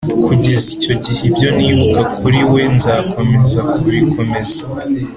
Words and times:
kugeza 0.25 0.67
icyo 0.77 0.93
gihe 1.03 1.21
ibyo 1.29 1.49
nibuka 1.57 2.01
kuri 2.17 2.39
wewe 2.51 2.61
nzakomeza 2.77 3.59
kubikomeza, 3.73 4.61